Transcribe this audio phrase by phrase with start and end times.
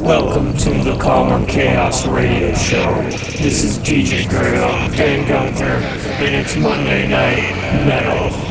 [0.00, 3.02] Welcome to the Calm Or Chaos Radio Show.
[3.38, 5.64] This is DJ Gerda, Dan Gunther,
[6.24, 8.49] and it's Monday Night Metal.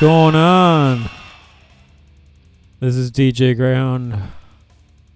[0.00, 1.08] Going on?
[2.80, 4.28] This is DJ Greyhünd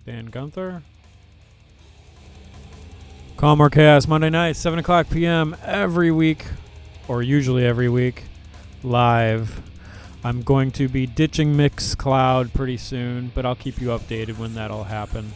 [0.07, 0.83] Dan Gunther.
[3.37, 5.57] Calm Or Chaos Monday night, 7 o'clock p.m.
[5.65, 6.45] every week,
[7.09, 8.25] or usually every week,
[8.85, 9.63] live.
[10.23, 14.85] I'm going to be ditching Mixcloud pretty soon, but I'll keep you updated when that'll
[14.85, 15.33] happen.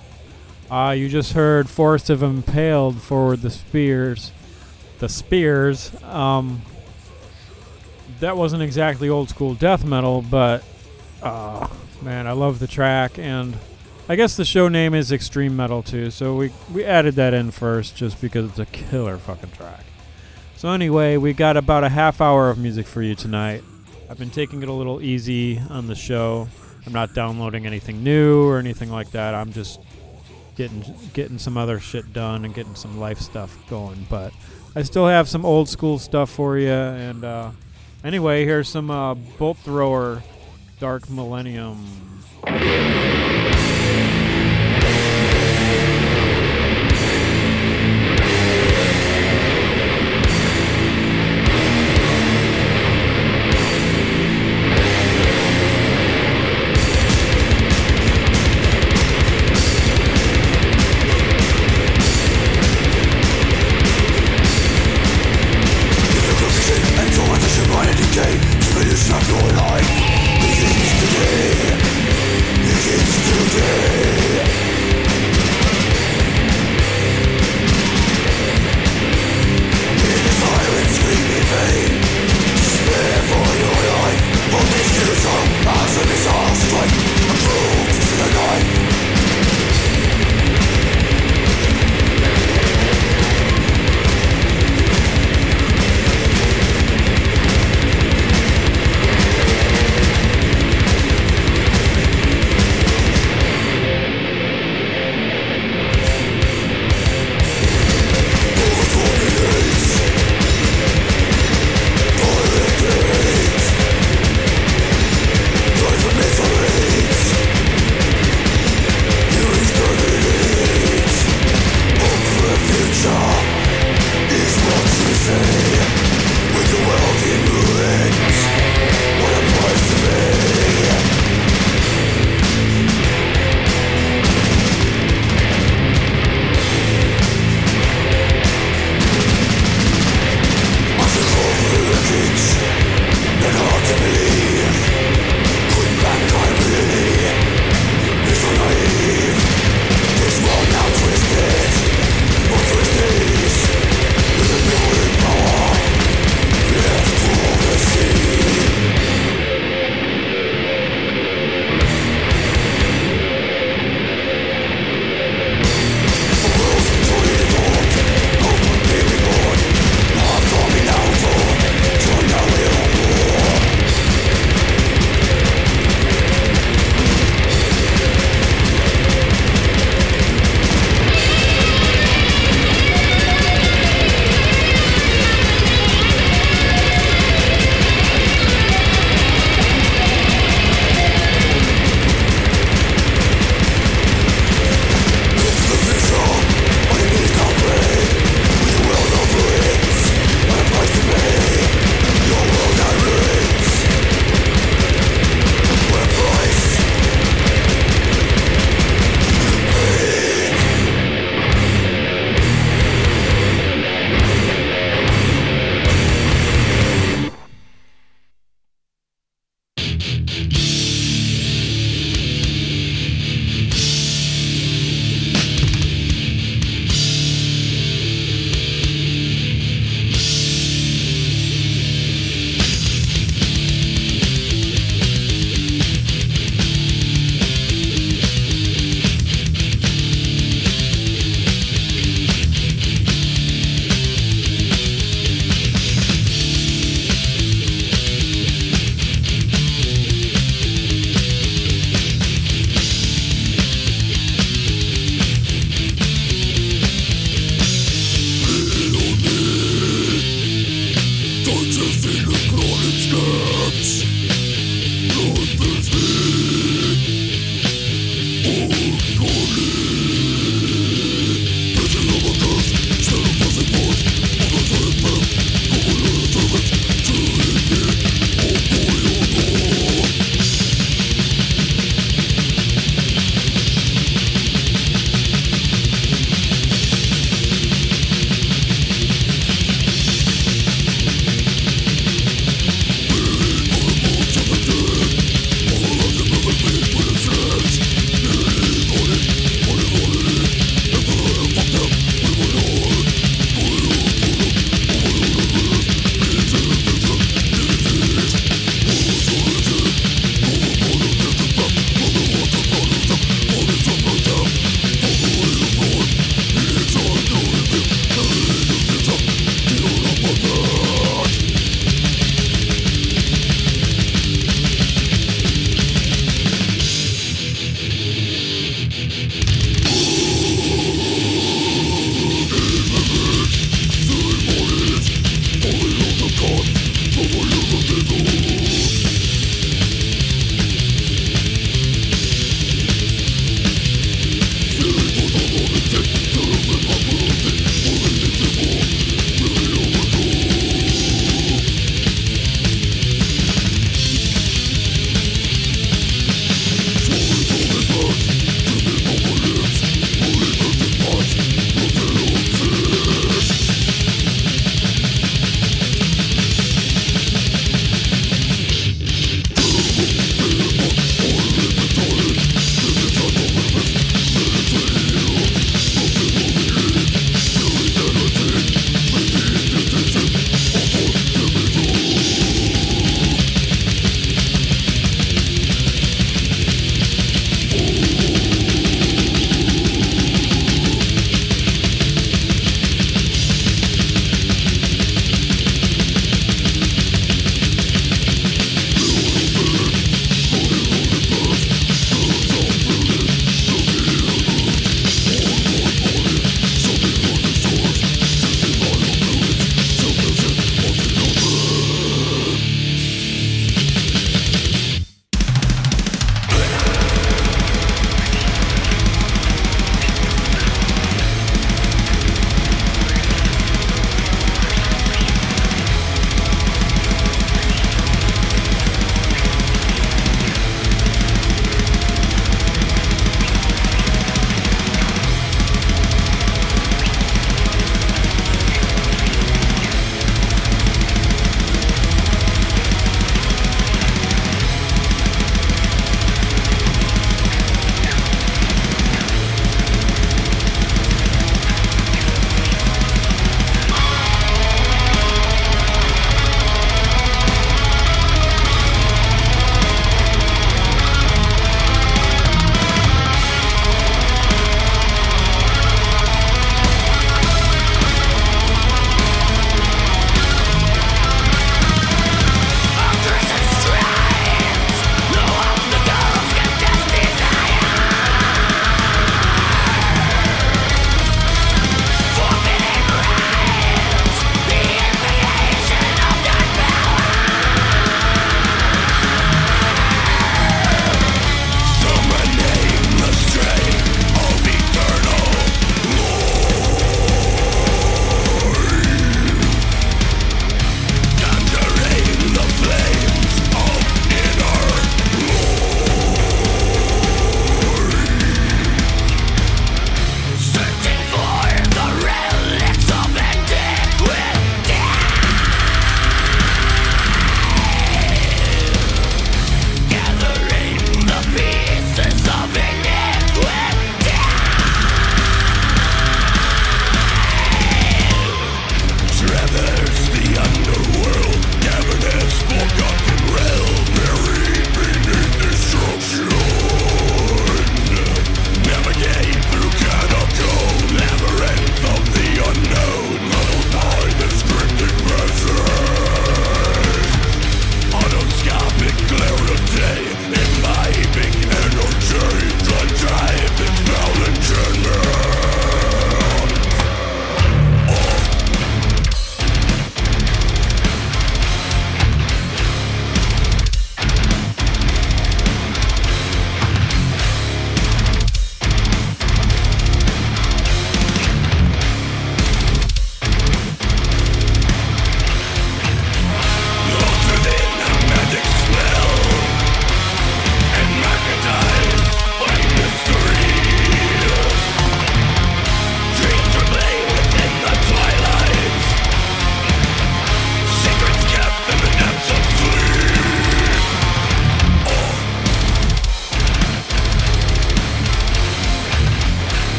[0.70, 4.30] Uh, you just heard Forest of Impaled forward the Spears.
[5.00, 5.90] The Spears.
[6.04, 6.62] Um,
[8.22, 10.62] that wasn't exactly old school death metal, but
[11.24, 11.66] uh,
[12.02, 13.56] man, I love the track, and
[14.08, 17.50] I guess the show name is Extreme Metal too, so we we added that in
[17.50, 19.84] first just because it's a killer fucking track.
[20.56, 23.64] So anyway, we got about a half hour of music for you tonight.
[24.08, 26.46] I've been taking it a little easy on the show.
[26.86, 29.34] I'm not downloading anything new or anything like that.
[29.34, 29.80] I'm just
[30.54, 34.32] getting getting some other shit done and getting some life stuff going, but
[34.76, 37.50] I still have some old school stuff for you and uh,
[38.04, 40.22] Anyway, here's some uh, Bolt Thrower
[40.80, 41.86] Dark Millennium.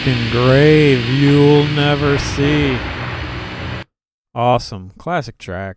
[0.00, 2.74] Fucking grave you'll never see.
[4.34, 4.92] Awesome.
[4.96, 5.76] Classic track.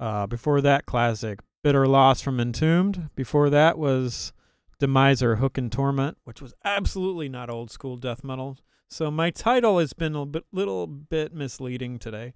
[0.00, 3.10] Uh, before that, classic Bitter Loss from Entombed.
[3.14, 4.32] Before that was
[4.80, 8.58] Demiser Hook and Torment, which was absolutely not old school death metal.
[8.88, 12.32] So my title has been a bit, little bit misleading today.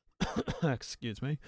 [0.64, 1.38] Excuse me.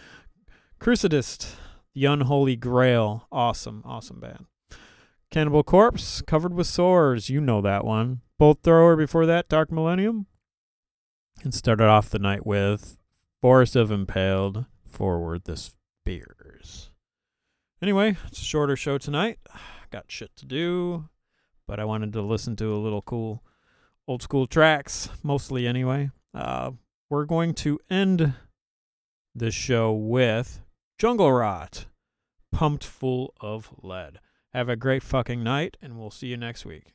[0.80, 1.56] Crucidist,
[1.96, 3.26] The Unholy Grail.
[3.32, 4.46] Awesome, awesome band.
[5.30, 7.30] Cannibal Corpse, Covered with Sores.
[7.30, 8.20] You know that one.
[8.36, 10.26] Bolt Thrower before that, Dark Millennium.
[11.44, 12.98] And started off the night with
[13.40, 16.90] Forest of Impaled, Forward the Spears.
[17.80, 19.38] Anyway, it's a shorter show tonight.
[19.92, 21.08] Got shit to do,
[21.66, 23.44] but I wanted to listen to a little cool
[24.08, 26.10] old school tracks, mostly anyway.
[26.34, 26.72] Uh,
[27.08, 28.34] we're going to end
[29.34, 30.60] the show with
[30.98, 31.86] Jungle Rot,
[32.50, 34.18] Pumped Full of Lead.
[34.52, 36.92] Have a great fucking night, and we'll see you next week.